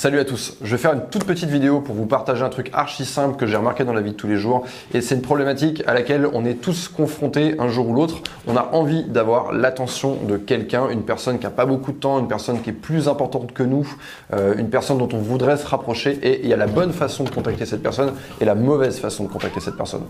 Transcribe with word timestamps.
Salut 0.00 0.18
à 0.18 0.24
tous, 0.24 0.56
je 0.62 0.70
vais 0.70 0.80
faire 0.80 0.94
une 0.94 1.02
toute 1.10 1.24
petite 1.24 1.50
vidéo 1.50 1.82
pour 1.82 1.94
vous 1.94 2.06
partager 2.06 2.42
un 2.42 2.48
truc 2.48 2.70
archi 2.72 3.04
simple 3.04 3.36
que 3.36 3.46
j'ai 3.46 3.58
remarqué 3.58 3.84
dans 3.84 3.92
la 3.92 4.00
vie 4.00 4.12
de 4.12 4.16
tous 4.16 4.28
les 4.28 4.38
jours 4.38 4.64
et 4.94 5.02
c'est 5.02 5.14
une 5.14 5.20
problématique 5.20 5.82
à 5.86 5.92
laquelle 5.92 6.26
on 6.32 6.46
est 6.46 6.54
tous 6.54 6.88
confrontés 6.88 7.56
un 7.58 7.68
jour 7.68 7.86
ou 7.86 7.92
l'autre. 7.92 8.22
On 8.46 8.56
a 8.56 8.70
envie 8.72 9.04
d'avoir 9.04 9.52
l'attention 9.52 10.16
de 10.26 10.38
quelqu'un, 10.38 10.88
une 10.88 11.02
personne 11.02 11.38
qui 11.38 11.44
a 11.44 11.50
pas 11.50 11.66
beaucoup 11.66 11.92
de 11.92 11.98
temps, 11.98 12.18
une 12.18 12.28
personne 12.28 12.62
qui 12.62 12.70
est 12.70 12.72
plus 12.72 13.08
importante 13.08 13.52
que 13.52 13.62
nous, 13.62 13.94
euh, 14.32 14.54
une 14.56 14.70
personne 14.70 14.96
dont 14.96 15.10
on 15.12 15.18
voudrait 15.18 15.58
se 15.58 15.66
rapprocher 15.66 16.12
et 16.22 16.40
il 16.44 16.48
y 16.48 16.54
a 16.54 16.56
la 16.56 16.66
bonne 16.66 16.94
façon 16.94 17.24
de 17.24 17.28
contacter 17.28 17.66
cette 17.66 17.82
personne 17.82 18.14
et 18.40 18.46
la 18.46 18.54
mauvaise 18.54 18.98
façon 18.98 19.24
de 19.24 19.28
contacter 19.28 19.60
cette 19.60 19.76
personne. 19.76 20.04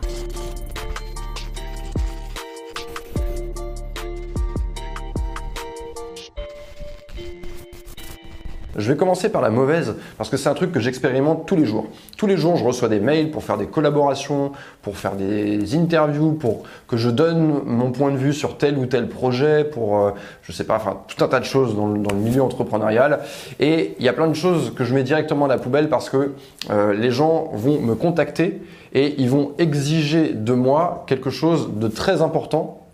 Je 8.77 8.91
vais 8.91 8.97
commencer 8.97 9.29
par 9.29 9.43
la 9.43 9.51
mauvaise 9.51 9.97
parce 10.17 10.31
que 10.31 10.37
c'est 10.37 10.49
un 10.49 10.55
truc 10.55 10.71
que 10.71 10.81
j'expérimente 10.81 11.47
tous 11.47 11.57
les 11.57 11.65
jours. 11.65 11.87
Tous 12.17 12.27
les 12.27 12.37
jours, 12.37 12.57
je 12.57 12.65
reçois 12.65 12.89
des 12.89 13.01
mails 13.01 13.31
pour 13.31 13.43
faire 13.43 13.57
des 13.57 13.67
collaborations, 13.67 14.53
pour 14.83 14.97
faire 14.97 15.17
des 15.17 15.75
interviews, 15.75 16.33
pour 16.33 16.63
que 16.87 16.97
je 16.97 17.11
donne 17.11 17.63
mon 17.65 17.91
point 17.91 18.13
de 18.13 18.17
vue 18.17 18.33
sur 18.33 18.59
tel 18.59 18.79
ou 18.79 18.87
tel 18.87 19.09
projet, 19.09 19.65
pour, 19.65 19.99
euh, 19.99 20.11
je 20.43 20.53
sais 20.53 20.65
pas, 20.65 20.77
enfin, 20.77 20.99
tout 21.09 21.23
un 21.25 21.29
tas 21.29 21.41
de 21.41 21.45
choses 21.45 21.75
dans 21.75 21.89
le, 21.89 22.01
milieu 22.15 22.43
entrepreneurial. 22.43 23.21
Et 23.59 23.95
il 23.99 24.05
y 24.05 24.09
a 24.09 24.13
plein 24.13 24.29
de 24.29 24.35
choses 24.35 24.73
que 24.75 24.85
je 24.85 24.95
mets 24.95 25.03
directement 25.03 25.47
à 25.47 25.49
la 25.49 25.59
poubelle 25.59 25.89
parce 25.89 26.09
que 26.09 26.35
euh, 26.71 26.95
les 26.95 27.11
gens 27.11 27.51
vont 27.55 27.81
me 27.81 27.95
contacter 27.95 28.63
et 28.93 29.15
ils 29.19 29.31
vont 29.31 29.53
exiger 29.59 30.33
de 30.33 30.53
moi 30.53 31.05
quelque 31.07 31.31
chose 31.31 31.71
de 31.75 31.89
très 31.89 32.23
important, 32.23 32.87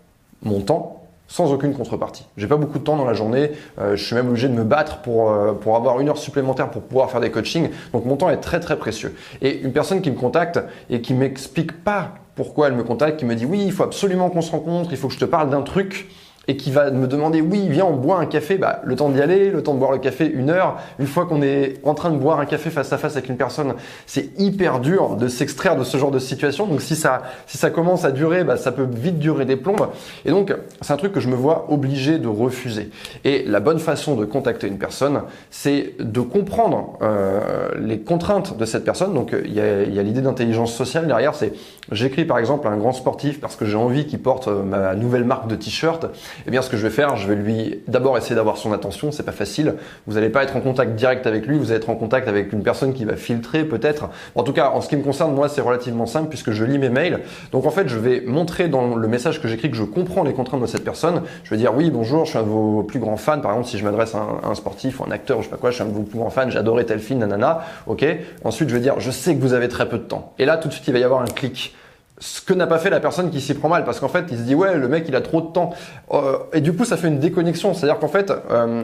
mon 0.43 0.61
temps, 0.61 0.96
sans 1.27 1.51
aucune 1.51 1.73
contrepartie. 1.73 2.25
J'ai 2.37 2.47
pas 2.47 2.57
beaucoup 2.57 2.79
de 2.79 2.83
temps 2.83 2.95
dans 2.95 3.05
la 3.05 3.13
journée, 3.13 3.51
euh, 3.79 3.95
je 3.95 4.03
suis 4.03 4.15
même 4.15 4.29
obligé 4.29 4.47
de 4.47 4.53
me 4.53 4.63
battre 4.63 5.01
pour, 5.01 5.31
euh, 5.31 5.53
pour 5.53 5.75
avoir 5.75 5.99
une 5.99 6.09
heure 6.09 6.17
supplémentaire 6.17 6.69
pour 6.69 6.81
pouvoir 6.81 7.11
faire 7.11 7.21
des 7.21 7.31
coachings, 7.31 7.69
donc 7.93 8.05
mon 8.05 8.15
temps 8.15 8.29
est 8.29 8.37
très 8.37 8.59
très 8.59 8.77
précieux. 8.77 9.15
Et 9.41 9.59
une 9.61 9.73
personne 9.73 10.01
qui 10.01 10.09
me 10.09 10.15
contacte 10.15 10.59
et 10.89 11.01
qui 11.01 11.13
m'explique 11.13 11.83
pas 11.83 12.15
pourquoi 12.35 12.67
elle 12.67 12.75
me 12.75 12.83
contacte, 12.83 13.19
qui 13.19 13.25
me 13.25 13.35
dit 13.35 13.45
oui, 13.45 13.63
il 13.65 13.71
faut 13.71 13.83
absolument 13.83 14.29
qu'on 14.29 14.41
se 14.41 14.51
rencontre, 14.51 14.89
il 14.91 14.97
faut 14.97 15.07
que 15.07 15.13
je 15.13 15.19
te 15.19 15.25
parle 15.25 15.49
d'un 15.49 15.63
truc, 15.63 16.09
et 16.47 16.55
qui 16.55 16.71
va 16.71 16.91
me 16.91 17.07
demander 17.07 17.41
oui, 17.41 17.67
viens, 17.69 17.85
on 17.85 17.95
boit 17.95 18.19
un 18.19 18.25
café, 18.25 18.57
bah, 18.57 18.79
le 18.83 18.95
temps 18.95 19.09
d'y 19.09 19.21
aller, 19.21 19.49
le 19.49 19.61
temps 19.61 19.73
de 19.73 19.79
boire 19.79 19.91
le 19.91 19.97
café, 19.97 20.29
une 20.31 20.49
heure. 20.49 20.77
Une 20.99 21.07
fois 21.07 21.25
qu'on 21.25 21.41
est 21.41 21.75
en 21.83 21.93
train 21.93 22.09
de 22.09 22.17
boire 22.17 22.39
un 22.39 22.45
café 22.45 22.69
face 22.69 22.93
à 22.93 22.97
face 22.97 23.13
avec 23.17 23.29
une 23.29 23.37
personne, 23.37 23.73
c'est 24.05 24.29
hyper 24.39 24.79
dur 24.79 25.15
de 25.15 25.27
s'extraire 25.27 25.75
de 25.75 25.83
ce 25.83 25.97
genre 25.97 26.11
de 26.11 26.19
situation. 26.19 26.67
Donc 26.67 26.81
si 26.81 26.95
ça, 26.95 27.23
si 27.47 27.57
ça 27.57 27.69
commence 27.69 28.05
à 28.05 28.11
durer, 28.11 28.43
bah, 28.43 28.55
ça 28.57 28.71
peut 28.71 28.87
vite 28.89 29.19
durer 29.19 29.45
des 29.45 29.57
plombes. 29.57 29.89
Et 30.25 30.31
donc, 30.31 30.53
c'est 30.81 30.93
un 30.93 30.97
truc 30.97 31.11
que 31.11 31.19
je 31.19 31.27
me 31.27 31.35
vois 31.35 31.65
obligé 31.69 32.17
de 32.17 32.27
refuser. 32.27 32.89
Et 33.25 33.43
la 33.45 33.59
bonne 33.59 33.79
façon 33.79 34.15
de 34.15 34.25
contacter 34.25 34.67
une 34.67 34.77
personne, 34.77 35.23
c'est 35.51 35.95
de 35.99 36.21
comprendre 36.21 36.97
euh, 37.01 37.69
les 37.79 37.99
contraintes 37.99 38.57
de 38.57 38.65
cette 38.65 38.85
personne. 38.85 39.13
Donc, 39.13 39.35
il 39.45 39.53
y 39.53 39.59
a, 39.59 39.83
y 39.83 39.99
a 39.99 40.03
l'idée 40.03 40.21
d'intelligence 40.21 40.73
sociale 40.73 41.07
derrière. 41.07 41.35
C'est, 41.35 41.53
j'écris 41.91 42.25
par 42.25 42.39
exemple 42.39 42.67
à 42.67 42.71
un 42.71 42.77
grand 42.77 42.93
sportif 42.93 43.41
parce 43.41 43.55
que 43.55 43.65
j'ai 43.65 43.77
envie 43.77 44.05
qu'il 44.05 44.19
porte 44.19 44.47
euh, 44.47 44.63
ma 44.63 44.95
nouvelle 44.95 45.25
marque 45.25 45.47
de 45.47 45.55
t-shirt 45.55 46.07
eh 46.45 46.51
bien 46.51 46.61
ce 46.61 46.69
que 46.69 46.77
je 46.77 46.83
vais 46.83 46.93
faire, 46.93 47.15
je 47.15 47.27
vais 47.27 47.35
lui 47.35 47.79
d'abord 47.87 48.17
essayer 48.17 48.35
d'avoir 48.35 48.57
son 48.57 48.73
attention, 48.73 49.11
c'est 49.11 49.23
pas 49.23 49.31
facile. 49.31 49.75
Vous 50.05 50.15
n'allez 50.15 50.29
pas 50.29 50.43
être 50.43 50.55
en 50.55 50.61
contact 50.61 50.95
direct 50.95 51.25
avec 51.25 51.47
lui, 51.47 51.57
vous 51.57 51.71
allez 51.71 51.77
être 51.77 51.89
en 51.89 51.95
contact 51.95 52.27
avec 52.27 52.53
une 52.53 52.63
personne 52.63 52.93
qui 52.93 53.05
va 53.05 53.15
filtrer 53.15 53.63
peut-être. 53.65 54.09
En 54.35 54.43
tout 54.43 54.53
cas, 54.53 54.69
en 54.69 54.81
ce 54.81 54.89
qui 54.89 54.95
me 54.95 55.03
concerne, 55.03 55.33
moi, 55.33 55.49
c'est 55.49 55.61
relativement 55.61 56.05
simple 56.05 56.29
puisque 56.29 56.51
je 56.51 56.63
lis 56.63 56.77
mes 56.77 56.89
mails. 56.89 57.21
Donc 57.51 57.65
en 57.65 57.71
fait, 57.71 57.87
je 57.87 57.97
vais 57.97 58.21
montrer 58.25 58.67
dans 58.67 58.95
le 58.95 59.07
message 59.07 59.41
que 59.41 59.47
j'écris 59.47 59.71
que 59.71 59.77
je 59.77 59.83
comprends 59.83 60.23
les 60.23 60.33
contraintes 60.33 60.61
de 60.61 60.67
cette 60.67 60.83
personne. 60.83 61.23
Je 61.43 61.49
vais 61.49 61.57
dire 61.57 61.75
oui, 61.75 61.89
bonjour, 61.91 62.25
je 62.25 62.31
suis 62.31 62.39
un 62.39 62.43
de 62.43 62.49
vos 62.49 62.83
plus 62.83 62.99
grands 62.99 63.17
fans. 63.17 63.39
Par 63.39 63.51
exemple, 63.51 63.67
si 63.67 63.77
je 63.77 63.83
m'adresse 63.83 64.15
à, 64.15 64.25
un 64.43 64.55
sportif 64.55 64.99
ou 64.99 65.03
un 65.05 65.11
acteur, 65.11 65.39
je 65.39 65.45
sais 65.45 65.49
pas 65.49 65.57
quoi, 65.57 65.71
je 65.71 65.75
suis 65.75 65.83
un 65.83 65.87
de 65.87 65.93
vos 65.93 66.03
plus 66.03 66.19
grands 66.19 66.29
fans, 66.29 66.49
adoré 66.55 66.85
tel 66.85 66.99
film, 66.99 67.19
nanana. 67.19 67.61
Ok. 67.87 68.05
Ensuite, 68.43 68.69
je 68.69 68.75
vais 68.75 68.81
dire 68.81 68.99
je 68.99 69.11
sais 69.11 69.35
que 69.35 69.41
vous 69.41 69.53
avez 69.53 69.67
très 69.67 69.87
peu 69.87 69.97
de 69.97 70.03
temps. 70.03 70.33
Et 70.39 70.45
là, 70.45 70.57
tout 70.57 70.67
de 70.67 70.73
suite, 70.73 70.87
il 70.87 70.93
va 70.93 70.99
y 70.99 71.03
avoir 71.03 71.21
un 71.21 71.25
clic 71.25 71.75
ce 72.19 72.41
que 72.41 72.53
n'a 72.53 72.67
pas 72.67 72.79
fait 72.79 72.89
la 72.89 72.99
personne 72.99 73.29
qui 73.29 73.41
s'y 73.41 73.53
prend 73.53 73.69
mal. 73.69 73.85
Parce 73.85 73.99
qu'en 73.99 74.07
fait 74.07 74.25
il 74.31 74.37
se 74.37 74.43
dit 74.43 74.55
ouais 74.55 74.75
le 74.75 74.87
mec 74.87 75.05
il 75.07 75.15
a 75.15 75.21
trop 75.21 75.41
de 75.41 75.47
temps. 75.47 75.71
Euh, 76.11 76.37
et 76.53 76.61
du 76.61 76.73
coup 76.73 76.85
ça 76.85 76.97
fait 76.97 77.07
une 77.07 77.19
déconnexion. 77.19 77.73
C'est 77.73 77.85
à 77.85 77.89
dire 77.89 77.99
qu'en 77.99 78.07
fait 78.07 78.31
euh, 78.51 78.83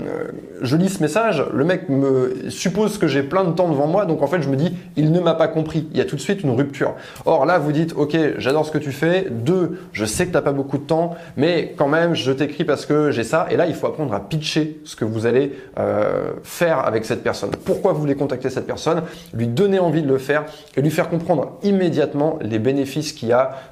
je 0.62 0.75
lis 0.75 0.90
ce 0.90 1.02
message 1.02 1.44
le 1.53 1.63
mec 1.63 1.90
me 1.90 2.50
suppose 2.50 2.97
que 2.97 3.08
j'ai 3.08 3.24
plein 3.24 3.44
de 3.44 3.52
temps 3.52 3.69
devant 3.69 3.88
moi. 3.88 4.06
Donc 4.06 4.22
en 4.22 4.28
fait 4.28 4.41
je 4.41 4.50
me 4.50 4.56
dis 4.56 4.75
il 4.96 5.12
ne 5.12 5.19
m'a 5.19 5.34
pas 5.34 5.47
compris. 5.47 5.88
Il 5.91 5.97
y 5.97 6.02
a 6.02 6.06
tout 6.06 6.16
de 6.16 6.22
suite 6.22 6.44
une 6.44 6.52
rupture. 6.52 6.96
Or 7.25 7.46
là 7.46 7.58
vous 7.59 7.72
dites 7.72 7.94
ok 7.96 8.16
j'adore 8.38 8.66
ce 8.66 8.72
que 8.72 8.78
tu 8.78 8.91
fais. 8.91 9.28
Deux 9.30 9.79
je 9.94 10.06
sais 10.06 10.28
que 10.28 10.31
t'as 10.31 10.41
pas 10.41 10.53
beaucoup 10.53 10.78
de 10.78 10.84
temps. 10.84 11.16
Mais 11.38 11.74
quand 11.78 11.88
même 11.88 12.13
je 12.13 12.31
t'écris 12.31 12.66
parce 12.66 12.85
que 12.85 13.12
j'ai 13.12 13.24
ça. 13.24 13.47
Et 13.50 13.58
là 13.58 13.66
il 13.66 13.74
faut 13.74 13.88
apprendre 13.88 14.13
à 14.13 14.19
pitcher 14.19 14.79
ce 14.84 14.96
que 14.96 15.06
vous 15.06 15.25
allez 15.25 15.53
euh, 15.79 16.34
faire 16.44 16.79
avec 16.79 17.06
cette 17.06 17.24
personne. 17.24 17.52
Pourquoi 17.66 17.94
vous 17.94 18.00
voulez 18.00 18.16
contacter 18.16 18.50
cette 18.50 18.68
personne? 18.68 19.02
Lui 19.34 19.47
donner 19.47 19.79
envie 19.79 20.03
de 20.03 20.08
le 20.08 20.18
faire 20.18 20.46
et 20.75 20.81
lui 20.81 20.91
faire 20.91 21.09
comprendre 21.09 21.58
immédiatement 21.63 22.38
les 22.41 22.59
bénéfices 22.59 23.13
qui 23.13 23.22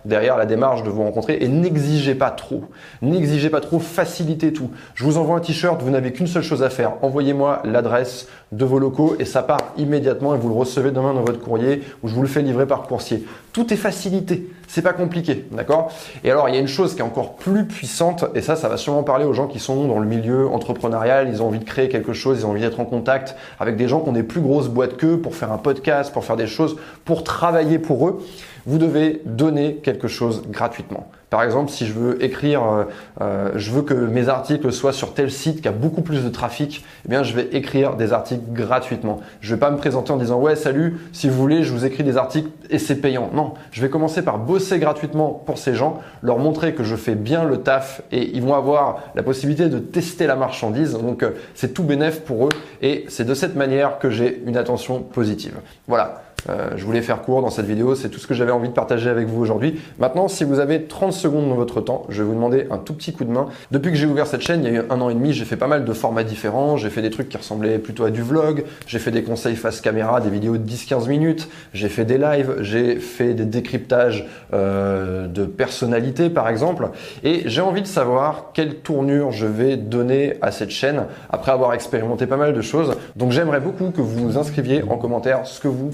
derrière 0.06 0.38
la 0.38 0.46
démarche 0.46 0.84
de 0.84 0.90
vous 0.90 1.04
rencontrer 1.04 1.38
et 1.42 1.48
n'exigez 1.48 2.16
pas 2.16 2.32
trop. 2.32 2.64
N'exigez 3.02 3.50
pas 3.50 3.62
trop, 3.62 3.80
facilitez 3.80 4.54
tout. 4.54 4.72
Je 4.96 5.04
vous 5.04 5.18
envoie 5.18 5.38
un 5.38 5.40
t-shirt, 5.40 5.82
vous 5.82 5.90
n'avez 5.90 6.12
qu'une 6.12 6.28
seule 6.28 6.44
chose 6.44 6.64
à 6.64 6.70
faire. 6.70 6.94
Envoyez-moi 7.02 7.62
l'adresse 7.66 8.28
de 8.52 8.66
vos 8.66 8.80
locaux 8.80 9.16
et 9.20 9.26
ça 9.26 9.44
part 9.44 9.74
immédiatement 9.78 10.36
et 10.36 10.38
vous 10.38 10.50
le 10.50 10.56
recevez 10.56 10.92
demain 10.92 11.14
dans 11.14 11.24
votre 11.24 11.40
courrier 11.40 11.84
ou 12.04 12.08
je 12.08 12.14
vous 12.14 12.22
le 12.22 12.28
fais 12.28 12.42
livrer 12.42 12.66
par 12.68 12.84
coursier. 12.84 13.26
Tout 13.54 13.74
est 13.74 13.78
facilité, 13.78 14.50
c'est 14.70 14.82
pas 14.82 14.94
compliqué, 14.94 15.46
d'accord? 15.52 15.92
Et 16.24 16.32
alors 16.32 16.48
il 16.48 16.56
y 16.56 16.58
a 16.58 16.62
une 16.62 16.70
chose 16.70 16.94
qui 16.94 17.00
est 17.00 17.04
encore 17.04 17.36
plus 17.36 17.66
puissante 17.66 18.24
et 18.34 18.42
ça 18.42 18.56
ça 18.56 18.70
va 18.70 18.78
sûrement 18.78 19.04
parler 19.04 19.26
aux 19.26 19.34
gens 19.34 19.48
qui 19.48 19.60
sont 19.60 19.88
dans 19.88 20.00
le 20.00 20.06
milieu 20.06 20.48
entrepreneurial, 20.48 21.28
ils 21.28 21.44
ont 21.44 21.48
envie 21.48 21.60
de 21.60 21.66
créer 21.66 21.90
quelque 21.90 22.14
chose, 22.14 22.40
ils 22.40 22.46
ont 22.46 22.52
envie 22.52 22.62
d'être 22.62 22.80
en 22.80 22.86
contact 22.86 23.36
avec 23.60 23.76
des 23.76 23.90
gens 23.90 24.00
qui 24.00 24.08
ont 24.08 24.14
des 24.14 24.24
plus 24.24 24.40
grosses 24.40 24.70
boîtes 24.70 24.96
qu'eux 24.96 25.20
pour 25.20 25.36
faire 25.36 25.52
un 25.52 25.58
podcast, 25.58 26.14
pour 26.14 26.24
faire 26.24 26.38
des 26.38 26.48
choses, 26.48 26.78
pour 27.04 27.26
travailler 27.26 27.78
pour 27.78 28.08
eux. 28.08 28.26
Vous 28.66 28.78
devez 28.78 29.22
donner 29.26 29.76
quelque 29.84 30.08
chose 30.08 30.44
gratuitement. 30.50 31.12
Par 31.32 31.44
exemple, 31.44 31.72
si 31.72 31.88
je 31.88 31.94
veux 31.94 32.22
écrire, 32.22 32.62
euh, 32.62 32.84
euh, 33.22 33.52
je 33.56 33.72
veux 33.72 33.84
que 33.84 33.94
mes 33.94 34.28
articles 34.28 34.70
soient 34.74 34.92
sur 34.92 35.14
tel 35.14 35.32
site 35.32 35.62
qui 35.62 35.68
a 35.70 35.72
beaucoup 35.72 36.02
plus 36.02 36.26
de 36.26 36.30
trafic, 36.30 36.84
eh 37.06 37.10
bien, 37.10 37.24
je 37.24 37.34
vais 37.34 37.48
écrire 37.54 37.96
des 37.96 38.12
articles 38.12 38.44
gratuitement. 38.52 39.22
Je 39.40 39.56
vais 39.56 39.60
pas 39.60 39.72
me 39.72 39.78
présenter 39.78 40.12
en 40.12 40.18
disant 40.18 40.38
ouais, 40.42 40.58
salut, 40.58 41.00
si 41.14 41.30
vous 41.30 41.36
voulez, 41.36 41.64
je 41.64 41.72
vous 41.72 41.86
écris 41.86 42.04
des 42.04 42.18
articles 42.18 42.50
et 42.70 42.80
c'est 42.80 42.98
payant. 42.98 43.30
Non, 43.34 43.54
je 43.72 43.82
vais 43.82 43.90
commencer 43.90 44.24
par 44.24 44.40
bosser 44.40 44.78
gratuitement 44.78 45.30
pour 45.46 45.58
ces 45.58 45.74
gens, 45.74 46.02
leur 46.22 46.38
montrer 46.38 46.76
que 46.76 46.84
je 46.84 46.98
fais 46.98 47.16
bien 47.16 47.46
le 47.46 47.62
taf 47.62 48.02
et 48.12 48.36
ils 48.36 48.42
vont 48.42 48.54
avoir 48.54 49.00
la 49.16 49.24
possibilité 49.24 49.70
de 49.70 49.80
tester 49.80 50.28
la 50.28 50.36
marchandise. 50.36 50.92
Donc, 50.98 51.24
euh, 51.24 51.30
c'est 51.56 51.74
tout 51.74 51.84
bénéf 51.84 52.26
pour 52.26 52.48
eux 52.48 52.52
et 52.82 53.06
c'est 53.08 53.24
de 53.24 53.36
cette 53.36 53.56
manière 53.56 54.00
que 54.00 54.10
j'ai 54.10 54.44
une 54.46 54.58
attention 54.58 55.00
positive. 55.00 55.54
Voilà. 55.88 56.24
Euh, 56.50 56.72
je 56.76 56.86
voulais 56.86 57.02
faire 57.02 57.22
court 57.22 57.42
dans 57.42 57.50
cette 57.50 57.66
vidéo, 57.66 57.96
c'est 57.96 58.10
tout 58.10 58.20
ce 58.20 58.28
que 58.28 58.34
j'avais 58.34 58.52
envie 58.52 58.70
de 58.70 58.74
partager 58.74 59.10
avec 59.10 59.28
vous 59.28 59.42
aujourd'hui. 59.42 59.80
Maintenant, 60.00 60.28
si 60.28 60.44
vous 60.44 60.60
avez 60.60 60.84
30 60.84 61.14
secondes 61.14 61.50
dans 61.50 61.56
votre 61.56 61.82
temps, 61.82 62.06
je 62.10 62.22
vais 62.22 62.28
vous 62.28 62.36
demander 62.36 62.68
un 62.72 62.78
tout 62.78 62.94
petit 62.94 63.14
coup 63.14 63.24
de 63.24 63.32
main. 63.32 63.48
Depuis 63.72 63.92
que 63.92 63.98
j'ai 63.98 64.08
ouvert 64.08 64.28
cette 64.28 64.42
chaîne, 64.42 64.64
il 64.64 64.74
y 64.74 64.78
a 64.78 64.82
eu 64.82 64.84
un 64.90 65.02
an 65.02 65.10
et 65.10 65.14
demi, 65.14 65.34
j'ai 65.34 65.46
fait 65.46 65.58
pas 65.58 65.68
mal 65.68 65.86
de 65.86 65.94
formats 65.94 66.24
différents. 66.24 66.78
J'ai 66.78 66.90
fait 66.90 67.02
des 67.02 67.10
trucs 67.10 67.30
qui 67.30 67.38
ressemblaient 67.38 67.80
plutôt 67.80 68.04
à 68.04 68.12
du 68.12 68.22
vlog, 68.22 68.64
j'ai 68.88 69.00
fait 69.00 69.12
des 69.12 69.24
conseils 69.24 69.56
face 69.56 69.82
caméra, 69.82 70.22
des 70.22 70.30
vidéos 70.30 70.58
de 70.58 70.70
10-15 70.70 71.08
minutes, 71.08 71.50
j'ai 71.74 71.90
fait 71.90 72.06
des 72.06 72.18
lives, 72.18 72.56
j'ai 72.62 72.98
fait 72.98 73.34
des 73.34 73.46
décryptages 73.46 74.28
euh, 74.54 75.28
de 75.28 75.46
personnalités 75.46 76.30
par 76.30 76.50
exemple. 76.50 76.90
Et 77.24 77.44
j'ai 77.46 77.62
envie 77.62 77.82
de 77.82 77.88
savoir 77.88 78.52
quelle 78.54 78.76
tournure 78.76 79.32
je 79.32 79.46
vais 79.46 79.78
donner 79.78 80.36
à 80.42 80.52
cette 80.52 80.72
chaîne 80.72 81.06
après 81.30 81.52
avoir 81.52 81.74
expérimenté 81.74 82.26
pas 82.28 82.38
mal 82.38 82.54
de 82.54 82.62
choses. 82.62 82.96
Donc 83.16 83.32
j'aimerais 83.32 83.60
beaucoup 83.60 83.92
que 83.92 84.02
vous 84.02 84.38
inscriviez 84.38 84.84
en 84.84 84.98
commentaire 84.98 85.46
ce 85.46 85.60
que 85.60 85.68
vous 85.68 85.92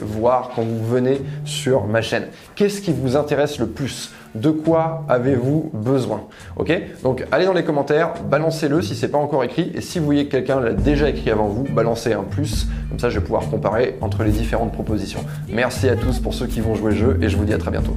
voir 0.00 0.50
quand 0.54 0.62
vous 0.62 0.86
venez 0.86 1.20
sur 1.44 1.86
ma 1.86 2.02
chaîne. 2.02 2.24
Qu'est-ce 2.54 2.80
qui 2.80 2.92
vous 2.92 3.16
intéresse 3.16 3.58
le 3.58 3.66
plus? 3.66 4.12
De 4.34 4.50
quoi 4.50 5.04
avez-vous 5.08 5.70
besoin? 5.72 6.22
Ok? 6.56 6.72
Donc 7.02 7.24
allez 7.32 7.46
dans 7.46 7.54
les 7.54 7.64
commentaires, 7.64 8.14
balancez-le 8.22 8.82
si 8.82 8.94
c'est 8.94 9.08
pas 9.08 9.18
encore 9.18 9.42
écrit 9.42 9.72
et 9.74 9.80
si 9.80 9.98
vous 9.98 10.04
voyez 10.04 10.26
que 10.26 10.32
quelqu'un 10.32 10.60
l'a 10.60 10.72
déjà 10.72 11.08
écrit 11.08 11.30
avant 11.30 11.48
vous, 11.48 11.64
balancez 11.64 12.12
un 12.12 12.22
plus. 12.22 12.66
Comme 12.90 12.98
ça, 12.98 13.08
je 13.10 13.18
vais 13.18 13.24
pouvoir 13.24 13.48
comparer 13.48 13.96
entre 14.00 14.22
les 14.22 14.30
différentes 14.30 14.72
propositions. 14.72 15.20
Merci 15.48 15.88
à 15.88 15.96
tous 15.96 16.18
pour 16.18 16.34
ceux 16.34 16.46
qui 16.46 16.60
vont 16.60 16.74
jouer 16.74 16.90
le 16.92 16.96
jeu 16.96 17.18
et 17.22 17.28
je 17.28 17.36
vous 17.36 17.44
dis 17.44 17.54
à 17.54 17.58
très 17.58 17.70
bientôt. 17.70 17.96